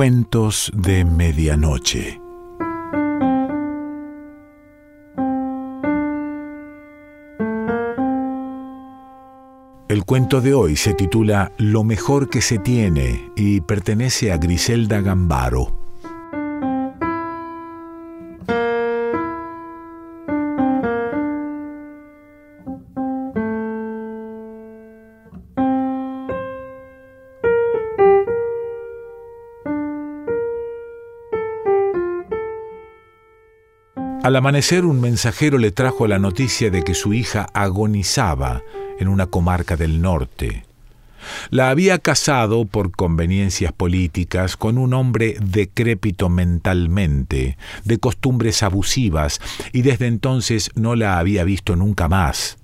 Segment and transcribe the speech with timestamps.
[0.00, 2.18] Cuentos de Medianoche.
[9.90, 15.02] El cuento de hoy se titula Lo mejor que se tiene y pertenece a Griselda
[15.02, 15.79] Gambaro.
[34.30, 38.62] Al amanecer un mensajero le trajo la noticia de que su hija agonizaba
[39.00, 40.62] en una comarca del norte.
[41.50, 49.40] La había casado por conveniencias políticas con un hombre decrépito mentalmente, de costumbres abusivas,
[49.72, 52.59] y desde entonces no la había visto nunca más.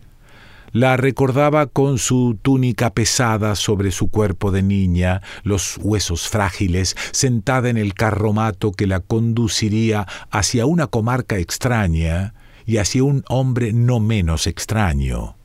[0.77, 7.71] La recordaba con su túnica pesada sobre su cuerpo de niña, los huesos frágiles, sentada
[7.71, 12.35] en el carromato que la conduciría hacia una comarca extraña
[12.67, 15.39] y hacia un hombre no menos extraño.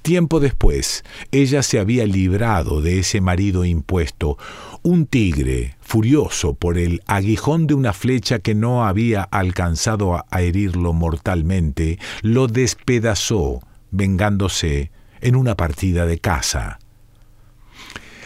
[0.00, 4.38] Tiempo después, ella se había librado de ese marido impuesto.
[4.80, 10.94] Un tigre, furioso por el aguijón de una flecha que no había alcanzado a herirlo
[10.94, 16.78] mortalmente, lo despedazó vengándose en una partida de caza.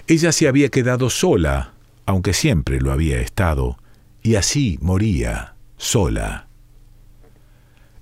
[0.07, 1.73] Ella se había quedado sola,
[2.07, 3.79] aunque siempre lo había estado,
[4.23, 6.49] y así moría, sola.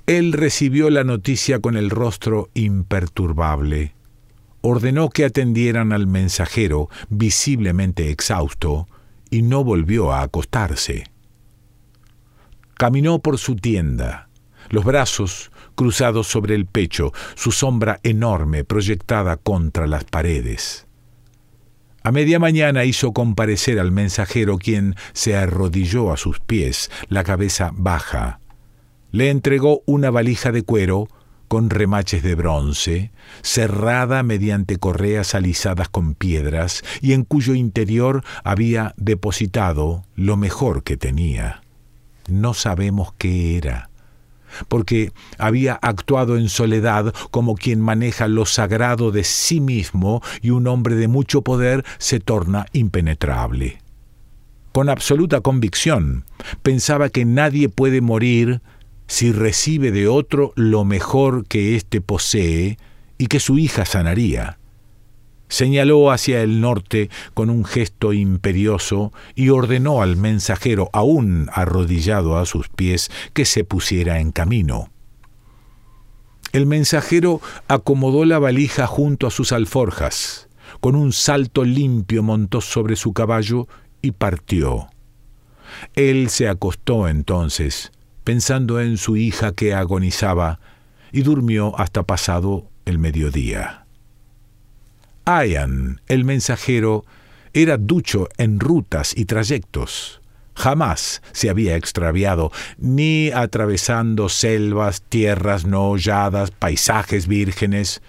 [0.06, 3.94] Él recibió la noticia con el rostro imperturbable.
[4.60, 8.88] Ordenó que atendieran al mensajero, visiblemente exhausto,
[9.30, 11.05] y no volvió a acostarse.
[12.74, 14.28] Caminó por su tienda,
[14.70, 15.52] los brazos
[15.83, 20.86] cruzados sobre el pecho, su sombra enorme proyectada contra las paredes.
[22.05, 27.73] A media mañana hizo comparecer al mensajero quien se arrodilló a sus pies, la cabeza
[27.74, 28.39] baja.
[29.11, 31.08] Le entregó una valija de cuero
[31.48, 33.11] con remaches de bronce,
[33.42, 40.96] cerrada mediante correas alisadas con piedras y en cuyo interior había depositado lo mejor que
[40.96, 41.62] tenía.
[42.28, 43.90] No sabemos qué era
[44.68, 50.67] porque había actuado en soledad como quien maneja lo sagrado de sí mismo y un
[50.67, 53.79] hombre de mucho poder se torna impenetrable.
[54.73, 56.24] Con absoluta convicción,
[56.63, 58.63] pensaba que nadie puede morir
[59.07, 62.79] si recibe de otro lo mejor que éste posee
[63.19, 64.58] y que su hija sanaría.
[65.52, 72.46] Señaló hacia el norte con un gesto imperioso y ordenó al mensajero, aún arrodillado a
[72.46, 74.89] sus pies, que se pusiera en camino.
[76.52, 80.48] El mensajero acomodó la valija junto a sus alforjas,
[80.80, 83.69] con un salto limpio montó sobre su caballo
[84.01, 84.89] y partió.
[85.95, 87.92] Él se acostó entonces,
[88.24, 90.61] pensando en su hija que agonizaba,
[91.13, 93.82] y durmió hasta pasado el mediodía.
[95.24, 97.05] Ayan, el mensajero,
[97.52, 100.20] era ducho en rutas y trayectos.
[100.55, 108.02] Jamás se había extraviado, ni atravesando selvas, tierras no holladas, paisajes vírgenes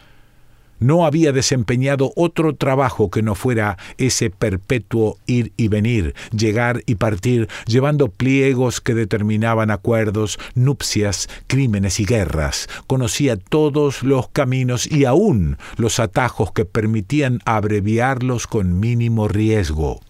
[0.84, 6.96] no había desempeñado otro trabajo que no fuera ese perpetuo ir y venir, llegar y
[6.96, 12.68] partir, llevando pliegos que determinaban acuerdos, nupcias, crímenes y guerras.
[12.86, 20.02] Conocía todos los caminos y aún los atajos que permitían abreviarlos con mínimo riesgo.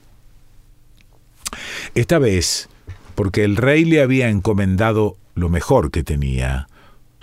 [1.94, 2.67] Esta vez,
[3.13, 6.67] porque el rey le había encomendado lo mejor que tenía,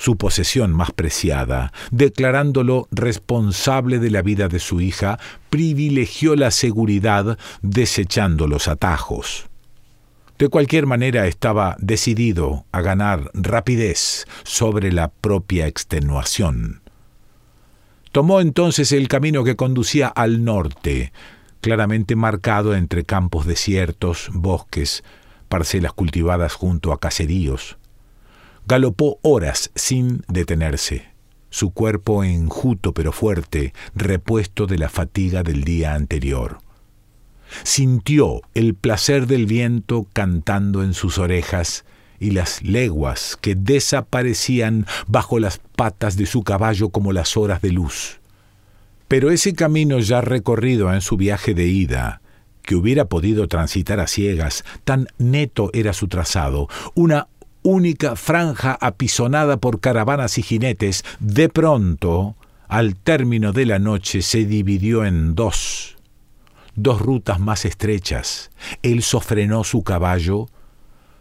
[0.01, 5.19] su posesión más preciada, declarándolo responsable de la vida de su hija,
[5.51, 9.51] privilegió la seguridad desechando los atajos.
[10.39, 16.81] De cualquier manera estaba decidido a ganar rapidez sobre la propia extenuación.
[18.11, 21.13] Tomó entonces el camino que conducía al norte,
[21.61, 25.05] claramente marcado entre campos desiertos, bosques,
[25.51, 27.77] parcelas cultivadas junto a caseríos.
[28.67, 31.09] Galopó horas sin detenerse,
[31.51, 36.59] su cuerpo enjuto pero fuerte, repuesto de la fatiga del día anterior.
[37.65, 41.85] Sintió el placer del viento cantando en sus orejas
[42.21, 47.73] y las leguas que desaparecían bajo las patas de su caballo como las horas de
[47.73, 48.21] luz.
[49.09, 52.21] Pero ese camino ya recorrido en su viaje de ida,
[52.63, 57.27] que hubiera podido transitar a ciegas, tan neto era su trazado, una
[57.63, 62.37] única franja apisonada por caravanas y jinetes, de pronto,
[62.69, 65.97] al término de la noche, se dividió en dos.
[66.77, 68.51] dos rutas más estrechas.
[68.83, 70.49] Él sofrenó su caballo,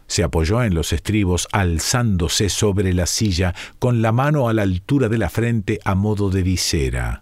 [0.06, 5.08] se apoyó en los estribos, alzándose sobre la silla, con la mano a la altura
[5.08, 7.20] de la frente a modo de visera.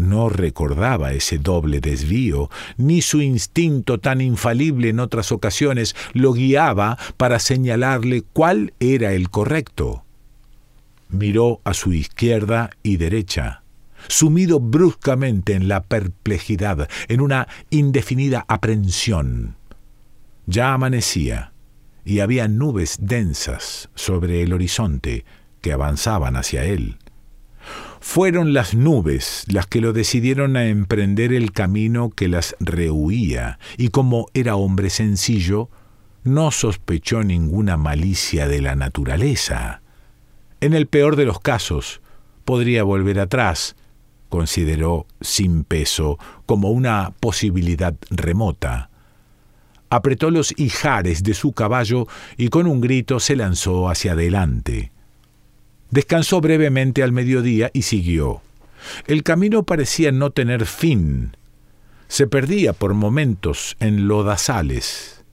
[0.00, 2.48] No recordaba ese doble desvío,
[2.78, 9.28] ni su instinto tan infalible en otras ocasiones lo guiaba para señalarle cuál era el
[9.28, 10.04] correcto.
[11.10, 13.62] Miró a su izquierda y derecha,
[14.08, 19.56] sumido bruscamente en la perplejidad, en una indefinida aprensión.
[20.46, 21.52] Ya amanecía
[22.06, 25.26] y había nubes densas sobre el horizonte
[25.60, 26.96] que avanzaban hacia él.
[28.00, 33.88] Fueron las nubes las que lo decidieron a emprender el camino que las rehuía, y
[33.88, 35.68] como era hombre sencillo,
[36.24, 39.82] no sospechó ninguna malicia de la naturaleza.
[40.60, 42.00] En el peor de los casos,
[42.44, 43.76] podría volver atrás,
[44.28, 48.90] consideró sin peso como una posibilidad remota
[49.90, 52.06] apretó los ijares de su caballo
[52.36, 54.92] y con un grito se lanzó hacia adelante.
[55.90, 58.42] Descansó brevemente al mediodía y siguió.
[59.06, 61.36] El camino parecía no tener fin.
[62.08, 65.24] Se perdía por momentos en lodazales.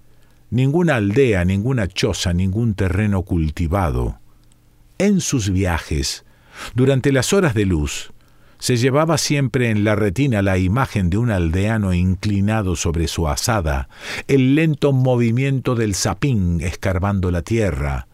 [0.49, 4.19] Ninguna aldea, ninguna choza, ningún terreno cultivado.
[4.97, 6.25] En sus viajes,
[6.73, 8.11] durante las horas de luz,
[8.59, 13.87] se llevaba siempre en la retina la imagen de un aldeano inclinado sobre su asada,
[14.27, 18.06] el lento movimiento del sapín escarbando la tierra.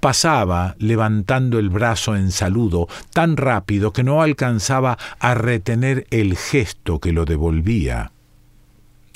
[0.00, 7.00] Pasaba levantando el brazo en saludo tan rápido que no alcanzaba a retener el gesto
[7.00, 8.12] que lo devolvía.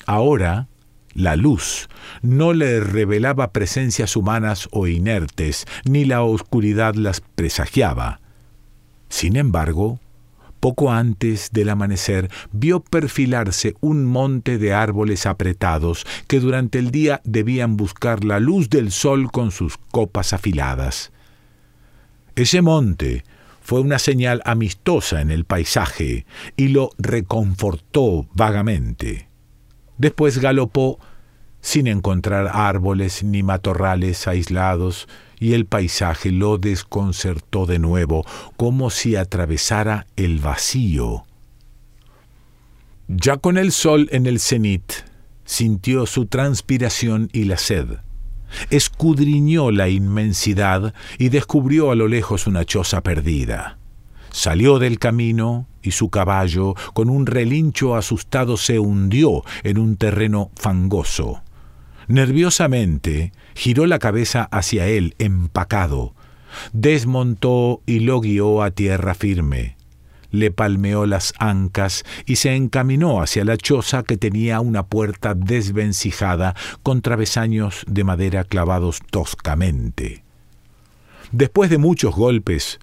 [0.06, 0.68] Ahora,
[1.14, 1.88] la luz
[2.22, 8.20] no le revelaba presencias humanas o inertes, ni la oscuridad las presagiaba.
[9.08, 9.98] Sin embargo,
[10.60, 17.20] poco antes del amanecer vio perfilarse un monte de árboles apretados que durante el día
[17.24, 21.12] debían buscar la luz del sol con sus copas afiladas.
[22.36, 23.24] Ese monte
[23.60, 26.26] fue una señal amistosa en el paisaje
[26.56, 29.28] y lo reconfortó vagamente.
[29.98, 30.98] Después galopó
[31.60, 35.08] sin encontrar árboles ni matorrales aislados,
[35.40, 38.24] y el paisaje lo desconcertó de nuevo,
[38.56, 41.24] como si atravesara el vacío.
[43.08, 44.92] Ya con el sol en el cenit,
[45.44, 47.86] sintió su transpiración y la sed.
[48.68, 53.78] Escudriñó la inmensidad y descubrió a lo lejos una choza perdida.
[54.30, 60.50] Salió del camino y su caballo, con un relincho asustado, se hundió en un terreno
[60.54, 61.42] fangoso.
[62.10, 66.12] Nerviosamente giró la cabeza hacia él, empacado.
[66.72, 69.76] Desmontó y lo guió a tierra firme.
[70.32, 76.56] Le palmeó las ancas y se encaminó hacia la choza que tenía una puerta desvencijada
[76.82, 80.24] con travesaños de madera clavados toscamente.
[81.30, 82.80] Después de muchos golpes,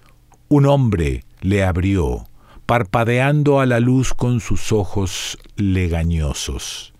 [0.48, 2.24] un hombre le abrió,
[2.64, 6.94] parpadeando a la luz con sus ojos legañosos.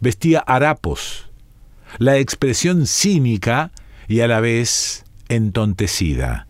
[0.00, 1.25] Vestía harapos
[1.98, 3.70] la expresión cínica
[4.08, 6.46] y a la vez entontecida.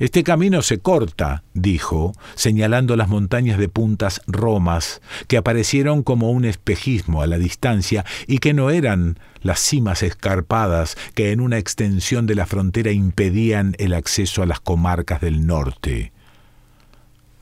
[0.00, 6.46] Este camino se corta, dijo, señalando las montañas de puntas romas, que aparecieron como un
[6.46, 12.26] espejismo a la distancia y que no eran las cimas escarpadas que en una extensión
[12.26, 16.12] de la frontera impedían el acceso a las comarcas del norte.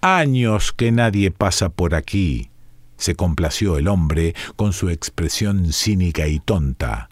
[0.00, 2.50] Años que nadie pasa por aquí,
[2.96, 7.08] se complació el hombre con su expresión cínica y tonta.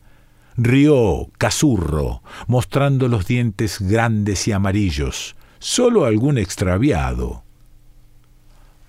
[0.59, 7.43] Rió, Casurro, mostrando los dientes grandes y amarillos, solo algún extraviado.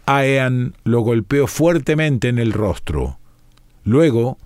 [0.06, 3.20] Aean lo golpeó fuertemente en el rostro.
[3.84, 4.38] Luego,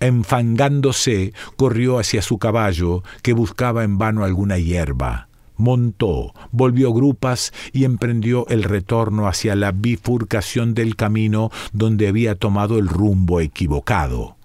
[0.00, 5.28] enfangándose, corrió hacia su caballo, que buscaba en vano alguna hierba.
[5.58, 12.78] Montó, volvió grupas y emprendió el retorno hacia la bifurcación del camino donde había tomado
[12.78, 14.36] el rumbo equivocado.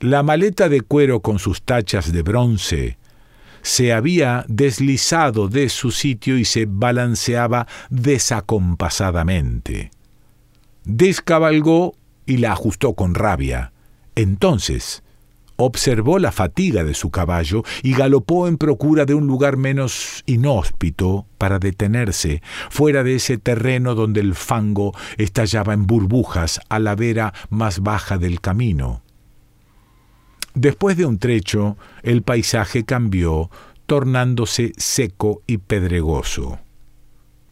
[0.00, 2.98] La maleta de cuero con sus tachas de bronce
[3.62, 9.90] se había deslizado de su sitio y se balanceaba desacompasadamente.
[10.84, 11.94] Descabalgó
[12.26, 13.72] y la ajustó con rabia.
[14.14, 15.02] Entonces
[15.56, 21.26] observó la fatiga de su caballo y galopó en procura de un lugar menos inhóspito
[21.38, 27.32] para detenerse, fuera de ese terreno donde el fango estallaba en burbujas a la vera
[27.48, 29.05] más baja del camino.
[30.56, 33.50] Después de un trecho, el paisaje cambió,
[33.84, 36.58] tornándose seco y pedregoso.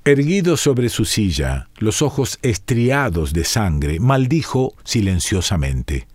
[0.07, 6.07] Erguido sobre su silla, los ojos estriados de sangre, maldijo silenciosamente.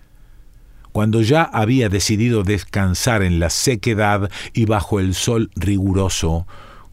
[0.91, 6.47] Cuando ya había decidido descansar en la sequedad y bajo el sol riguroso,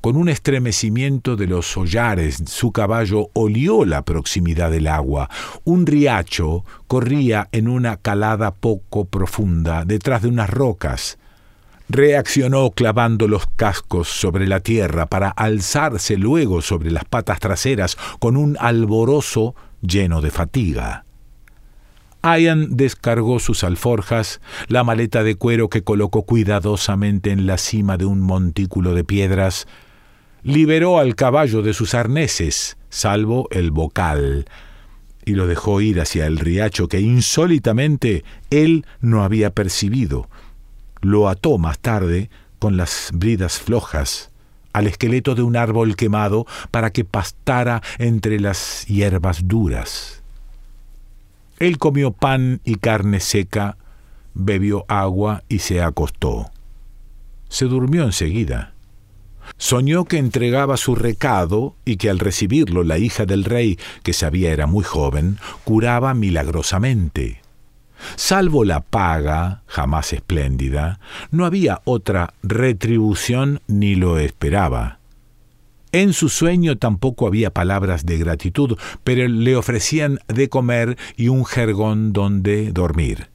[0.06, 5.28] con un estremecimiento de los hollares, su caballo olió la proximidad del agua.
[5.64, 11.18] Un riacho corría en una calada poco profunda, detrás de unas rocas.
[11.88, 18.36] Reaccionó clavando los cascos sobre la tierra para alzarse luego sobre las patas traseras con
[18.36, 21.04] un alborozo lleno de fatiga.
[22.22, 28.04] Ian descargó sus alforjas, la maleta de cuero que colocó cuidadosamente en la cima de
[28.04, 29.66] un montículo de piedras,
[30.52, 34.46] liberó al caballo de sus arneses, salvo el bocal,
[35.24, 40.28] y lo dejó ir hacia el riacho que insólitamente él no había percibido
[41.06, 44.30] lo ató más tarde, con las bridas flojas,
[44.72, 50.22] al esqueleto de un árbol quemado para que pastara entre las hierbas duras.
[51.58, 53.76] Él comió pan y carne seca,
[54.34, 56.50] bebió agua y se acostó.
[57.48, 58.74] Se durmió enseguida.
[59.58, 64.52] Soñó que entregaba su recado y que al recibirlo la hija del rey, que sabía
[64.52, 67.40] era muy joven, curaba milagrosamente.
[68.16, 71.00] Salvo la paga, jamás espléndida,
[71.30, 74.98] no había otra retribución ni lo esperaba.
[75.92, 81.46] En su sueño tampoco había palabras de gratitud, pero le ofrecían de comer y un
[81.46, 83.28] jergón donde dormir.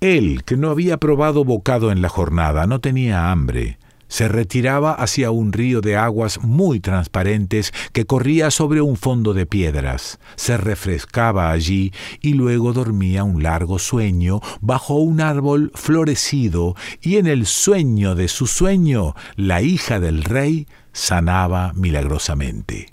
[0.00, 3.78] Él, que no había probado bocado en la jornada, no tenía hambre
[4.14, 9.44] se retiraba hacia un río de aguas muy transparentes que corría sobre un fondo de
[9.44, 17.16] piedras, se refrescaba allí y luego dormía un largo sueño bajo un árbol florecido y
[17.16, 22.92] en el sueño de su sueño la hija del rey sanaba milagrosamente.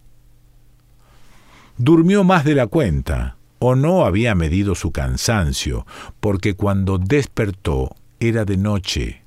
[1.78, 5.86] Durmió más de la cuenta, o no había medido su cansancio,
[6.20, 9.21] porque cuando despertó era de noche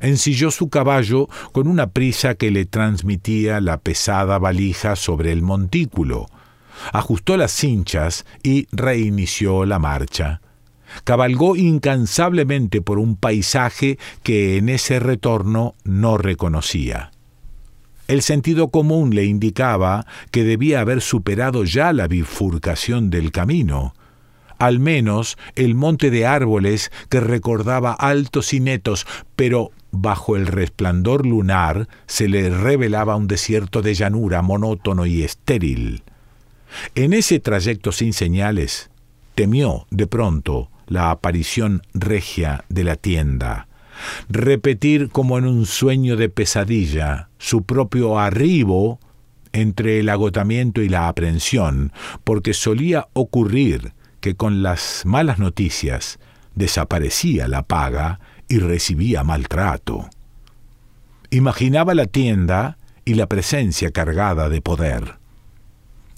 [0.00, 6.26] ensilló su caballo con una prisa que le transmitía la pesada valija sobre el montículo,
[6.92, 10.40] ajustó las cinchas y reinició la marcha.
[11.04, 17.12] Cabalgó incansablemente por un paisaje que en ese retorno no reconocía.
[18.08, 23.94] El sentido común le indicaba que debía haber superado ya la bifurcación del camino,
[24.58, 31.26] al menos el monte de árboles que recordaba altos y netos, pero bajo el resplandor
[31.26, 36.02] lunar se le revelaba un desierto de llanura monótono y estéril.
[36.94, 38.90] En ese trayecto sin señales,
[39.34, 43.68] temió de pronto la aparición regia de la tienda,
[44.28, 48.98] repetir como en un sueño de pesadilla su propio arribo
[49.52, 51.92] entre el agotamiento y la aprensión,
[52.24, 56.18] porque solía ocurrir que con las malas noticias
[56.54, 58.20] desaparecía la paga
[58.50, 60.10] y recibía maltrato.
[61.30, 62.76] Imaginaba la tienda
[63.06, 65.20] y la presencia cargada de poder.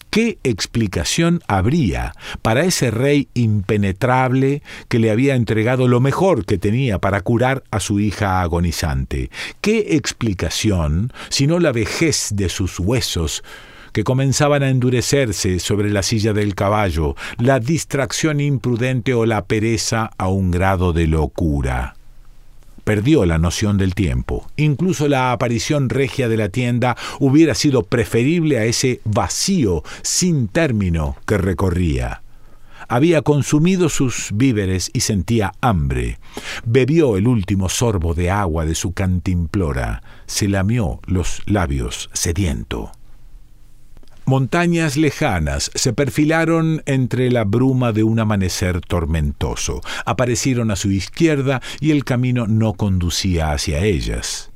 [0.08, 6.98] ¿Qué explicación habría para ese rey impenetrable que le había entregado lo mejor que tenía
[6.98, 9.30] para curar a su hija agonizante?
[9.60, 13.42] ¿Qué explicación, sino la vejez de sus huesos,
[13.92, 20.10] que comenzaban a endurecerse sobre la silla del caballo, la distracción imprudente o la pereza
[20.16, 21.94] a un grado de locura?
[22.84, 24.46] Perdió la noción del tiempo.
[24.56, 31.16] Incluso la aparición regia de la tienda hubiera sido preferible a ese vacío sin término
[31.26, 32.22] que recorría.
[32.88, 36.18] Había consumido sus víveres y sentía hambre.
[36.64, 40.02] Bebió el último sorbo de agua de su cantimplora.
[40.26, 42.92] Se lamió los labios sediento.
[44.24, 49.80] Montañas lejanas se perfilaron entre la bruma de un amanecer tormentoso.
[50.06, 54.50] Aparecieron a su izquierda y el camino no conducía hacia ellas.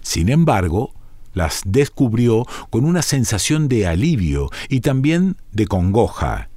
[0.00, 0.94] Sin embargo,
[1.34, 6.48] las descubrió con una sensación de alivio y también de congoja.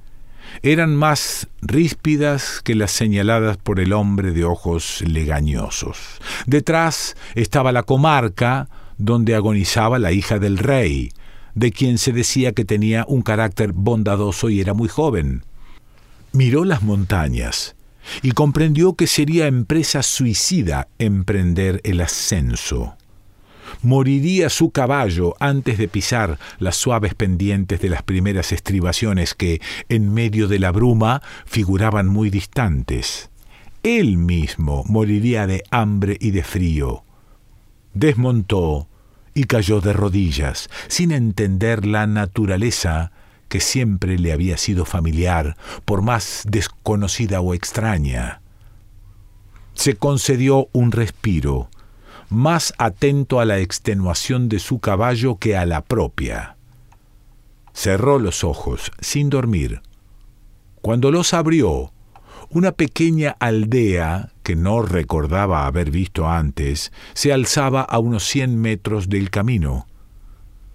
[0.62, 5.98] Eran más ríspidas que las señaladas por el hombre de ojos legañosos.
[6.46, 11.10] Detrás estaba la comarca donde agonizaba la hija del rey,
[11.54, 15.44] de quien se decía que tenía un carácter bondadoso y era muy joven.
[16.32, 17.76] Miró las montañas
[18.22, 22.96] y comprendió que sería empresa suicida emprender el ascenso.
[23.82, 30.12] Moriría su caballo antes de pisar las suaves pendientes de las primeras estribaciones que, en
[30.12, 33.30] medio de la bruma, figuraban muy distantes.
[33.82, 37.04] Él mismo moriría de hambre y de frío.
[37.92, 38.88] Desmontó
[39.34, 43.12] y cayó de rodillas, sin entender la naturaleza
[43.48, 48.40] que siempre le había sido familiar, por más desconocida o extraña.
[49.74, 51.68] Se concedió un respiro,
[52.28, 56.56] más atento a la extenuación de su caballo que a la propia.
[57.72, 59.82] Cerró los ojos, sin dormir.
[60.80, 61.93] Cuando los abrió,
[62.50, 69.08] una pequeña aldea que no recordaba haber visto antes se alzaba a unos cien metros
[69.08, 69.86] del camino.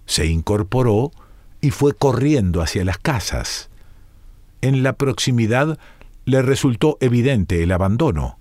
[0.06, 1.12] Se incorporó
[1.60, 3.70] y fue corriendo hacia las casas.
[4.60, 5.78] En la proximidad
[6.24, 8.38] le resultó evidente el abandono.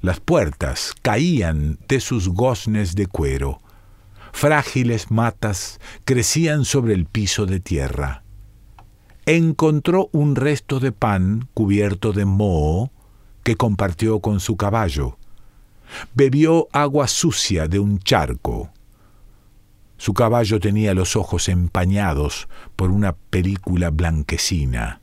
[0.00, 3.60] Las puertas caían de sus goznes de cuero.
[4.32, 8.22] Frágiles matas crecían sobre el piso de tierra.
[9.28, 12.92] Encontró un resto de pan cubierto de moho
[13.42, 15.18] que compartió con su caballo.
[16.14, 18.70] Bebió agua sucia de un charco.
[19.96, 25.00] Su caballo tenía los ojos empañados por una película blanquecina.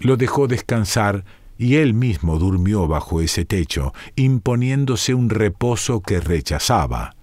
[0.00, 1.24] Lo dejó descansar
[1.56, 7.16] y él mismo durmió bajo ese techo, imponiéndose un reposo que rechazaba.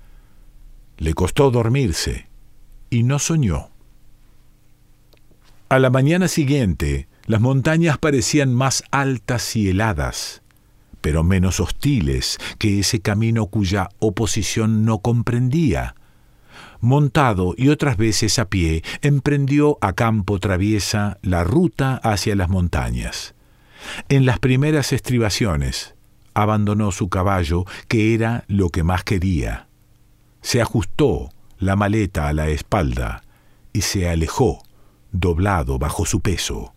[0.97, 2.27] Le costó dormirse
[2.89, 3.76] y no soñó.
[5.69, 10.41] A la mañana siguiente, las montañas parecían más altas y heladas,
[11.01, 15.95] pero menos hostiles que ese camino cuya oposición no comprendía
[16.81, 23.35] montado y otras veces a pie, emprendió a campo traviesa la ruta hacia las montañas.
[24.09, 25.95] En las primeras estribaciones,
[26.33, 29.67] abandonó su caballo, que era lo que más quería.
[30.41, 33.23] Se ajustó la maleta a la espalda
[33.73, 34.63] y se alejó,
[35.19, 36.73] doblado bajo su peso.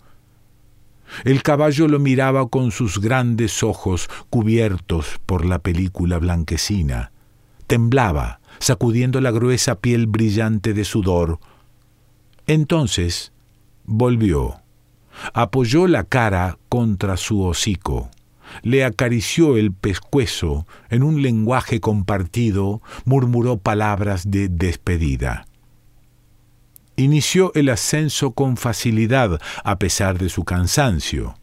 [1.25, 7.13] El caballo lo miraba con sus grandes ojos cubiertos por la película blanquecina.
[7.67, 11.41] Temblaba sacudiendo la gruesa piel brillante de sudor.
[12.47, 13.33] Entonces
[13.85, 14.61] volvió,
[15.33, 18.11] apoyó la cara contra su hocico,
[18.63, 25.47] le acarició el pescuezo, en un lenguaje compartido murmuró palabras de despedida.
[27.01, 31.35] Inició el ascenso con facilidad, a pesar de su cansancio,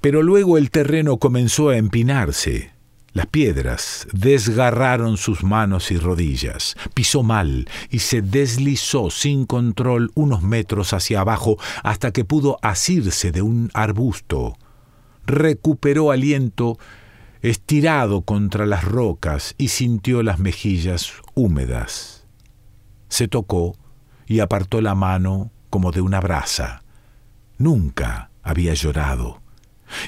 [0.00, 2.72] pero luego el terreno comenzó a empinarse.
[3.12, 10.42] Las piedras desgarraron sus manos y rodillas, pisó mal y se deslizó sin control unos
[10.42, 14.56] metros hacia abajo hasta que pudo asirse de un arbusto.
[15.26, 16.78] Recuperó aliento
[17.42, 22.24] estirado contra las rocas y sintió las mejillas húmedas.
[23.10, 23.76] Se tocó
[24.28, 26.82] y apartó la mano como de una brasa.
[27.56, 29.40] Nunca había llorado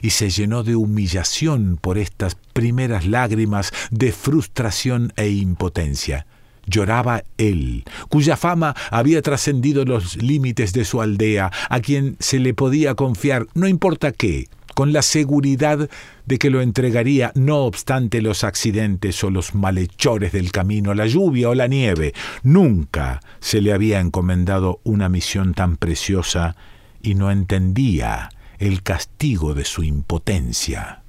[0.03, 6.27] y se llenó de humillación por estas primeras lágrimas de frustración e impotencia.
[6.67, 12.55] Lloraba él, cuya fama había trascendido los límites de su aldea, a quien se le
[12.55, 15.89] podía confiar no importa qué, con la seguridad
[16.27, 21.51] de que lo entregaría no obstante los accidentes o los malhechores del camino, la lluvia
[21.51, 22.15] o la nieve.
[22.43, 26.57] Nunca se le había encomendado una misión tan preciosa
[27.03, 31.03] y no entendía el castigo de su impotencia.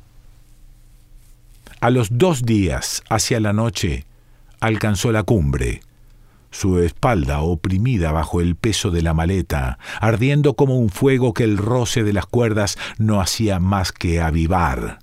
[1.79, 4.05] A los dos días, hacia la noche,
[4.59, 5.81] alcanzó la cumbre,
[6.51, 11.57] su espalda oprimida bajo el peso de la maleta, ardiendo como un fuego que el
[11.57, 14.99] roce de las cuerdas no hacía más que avivar.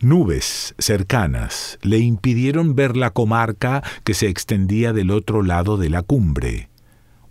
[0.00, 6.02] Nubes cercanas le impidieron ver la comarca que se extendía del otro lado de la
[6.02, 6.68] cumbre,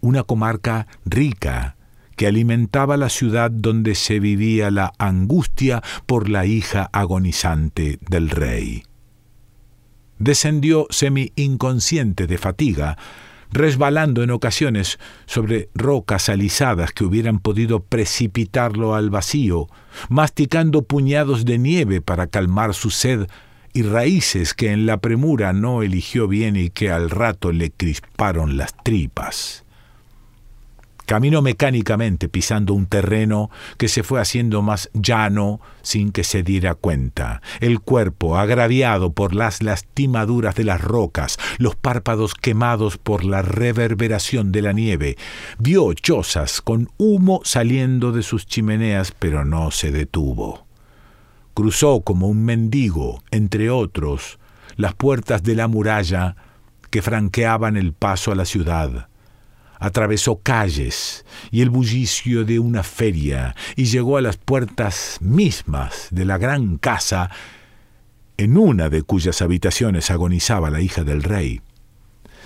[0.02, 1.78] una comarca rica,
[2.18, 8.84] que alimentaba la ciudad donde se vivía la angustia por la hija agonizante del rey.
[10.20, 12.98] Descendió semi inconsciente de fatiga,
[13.52, 19.68] resbalando en ocasiones sobre rocas alisadas que hubieran podido precipitarlo al vacío,
[20.10, 23.28] masticando puñados de nieve para calmar su sed
[23.74, 28.58] y raíces que en la premura no eligió bien y que al rato le crisparon
[28.58, 29.67] las tripas.
[31.08, 36.76] Caminó mecánicamente pisando un terreno que se fue haciendo más llano sin que se diera
[36.76, 37.42] cuenta.
[37.62, 44.52] El cuerpo, agraviado por las lastimaduras de las rocas, los párpados quemados por la reverberación
[44.52, 45.18] de la nieve,
[45.60, 50.68] vio chozas con humo saliendo de sus chimeneas, pero no se detuvo.
[51.54, 54.40] Cruzó como un mendigo, entre otros,
[54.76, 56.36] las puertas de la muralla
[56.90, 59.08] que franqueaban el paso a la ciudad
[59.80, 66.26] atravesó calles y el bullicio de una feria y llegó a las puertas mismas de
[66.26, 67.30] la gran casa
[68.38, 71.62] en una de cuyas habitaciones agonizaba la hija del rey.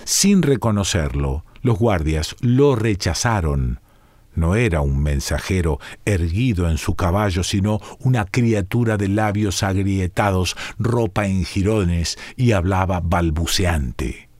[0.04, 3.80] Sin reconocerlo, los guardias lo rechazaron.
[4.34, 11.26] No era un mensajero erguido en su caballo, sino una criatura de labios agrietados, ropa
[11.26, 14.31] en jirones y hablaba balbuceante.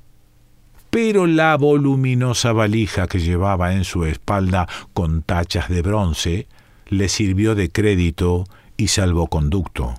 [0.92, 6.48] Pero la voluminosa valija que llevaba en su espalda con tachas de bronce
[6.86, 8.44] le sirvió de crédito
[8.76, 9.94] y salvoconducto.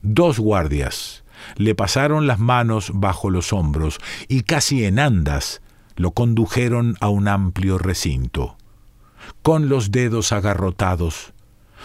[0.00, 1.22] Dos guardias
[1.56, 5.60] le pasaron las manos bajo los hombros y casi en andas
[5.96, 8.56] lo condujeron a un amplio recinto.
[9.42, 11.34] Con los dedos agarrotados,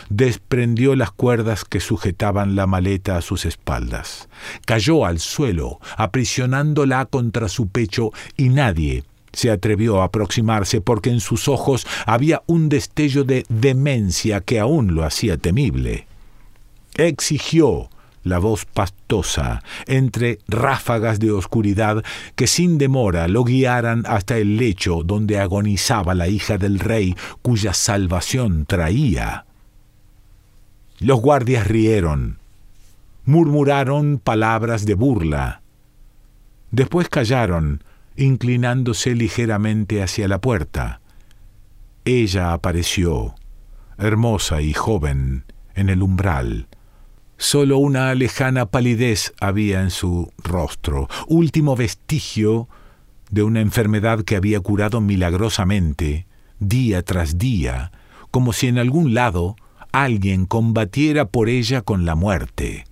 [0.10, 4.30] desprendió las cuerdas que sujetaban la maleta a sus espaldas.
[4.66, 11.20] Cayó al suelo, aprisionándola contra su pecho, y nadie se atrevió a aproximarse porque en
[11.20, 16.08] sus ojos había un destello de demencia que aún lo hacía temible.
[16.96, 17.90] Exigió
[18.24, 22.04] la voz pastosa, entre ráfagas de oscuridad
[22.36, 27.74] que sin demora lo guiaran hasta el lecho donde agonizaba la hija del rey cuya
[27.74, 29.46] salvación traía.
[31.02, 32.38] Los guardias rieron,
[33.26, 35.64] murmuraron palabras de burla.
[36.70, 37.84] Después callaron,
[38.16, 41.02] inclinándose ligeramente hacia la puerta.
[42.06, 43.34] Ella apareció,
[43.98, 46.68] hermosa y joven, en el umbral.
[47.36, 52.70] Solo una lejana palidez había en su rostro, último vestigio
[53.32, 56.28] de una enfermedad que había curado milagrosamente,
[56.60, 57.92] día tras día,
[58.30, 59.56] como si en algún lado
[59.92, 62.86] alguien combatiera por ella con la muerte.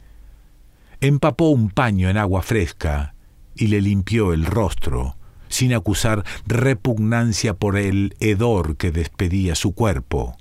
[1.01, 3.15] Empapó un paño en agua fresca
[3.55, 5.15] y le limpió el rostro,
[5.47, 10.37] sin acusar repugnancia por el hedor que despedía su cuerpo.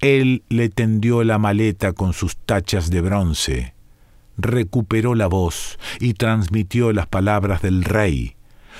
[0.00, 3.74] Él le tendió la maleta con sus tachas de bronce,
[4.38, 8.36] recuperó la voz y transmitió las palabras del rey.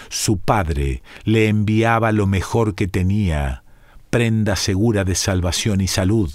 [0.09, 3.65] Su padre le enviaba lo mejor que tenía,
[4.09, 6.33] prenda segura de salvación y salud.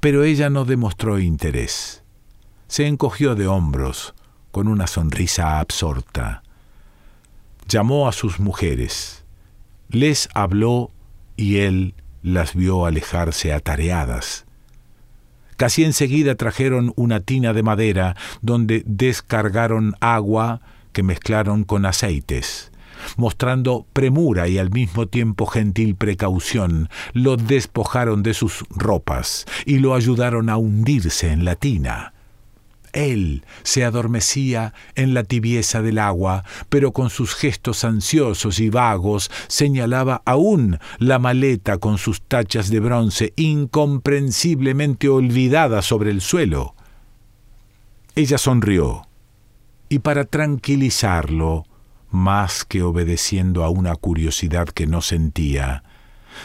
[0.00, 2.02] Pero ella no demostró interés.
[2.68, 4.14] Se encogió de hombros,
[4.50, 6.42] con una sonrisa absorta.
[7.68, 9.24] Llamó a sus mujeres,
[9.88, 10.90] les habló
[11.36, 14.46] y él las vio alejarse atareadas.
[15.56, 22.72] Casi enseguida trajeron una tina de madera donde descargaron agua que mezclaron con aceites.
[23.16, 29.94] Mostrando premura y al mismo tiempo gentil precaución, lo despojaron de sus ropas y lo
[29.94, 32.12] ayudaron a hundirse en la tina.
[32.92, 39.30] Él se adormecía en la tibieza del agua, pero con sus gestos ansiosos y vagos
[39.46, 46.74] señalaba aún la maleta con sus tachas de bronce incomprensiblemente olvidada sobre el suelo.
[48.16, 49.06] Ella sonrió,
[49.88, 51.64] y para tranquilizarlo,
[52.10, 55.84] más que obedeciendo a una curiosidad que no sentía,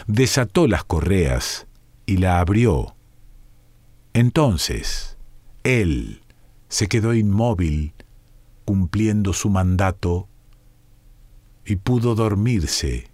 [0.07, 1.67] desató las correas
[2.05, 2.95] y la abrió.
[4.13, 5.17] Entonces,
[5.63, 6.21] él,
[6.69, 7.93] se quedó inmóvil
[8.65, 10.27] cumpliendo su mandato
[11.65, 13.09] y pudo dormirse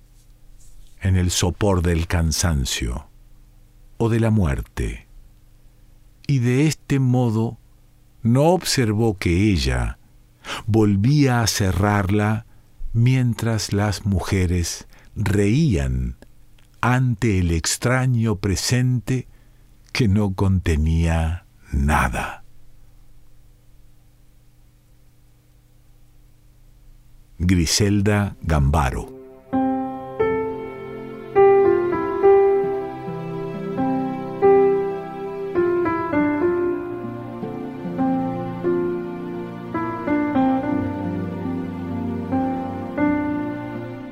[1.01, 3.07] en el sopor del cansancio
[3.97, 5.07] o de la muerte.
[6.27, 7.57] Y de este modo
[8.23, 9.97] no observó que ella
[10.65, 12.45] volvía a cerrarla
[12.93, 16.17] mientras las mujeres reían
[16.81, 19.27] ante el extraño presente
[19.91, 22.43] que no contenía nada.
[27.37, 29.20] Griselda Gambaro.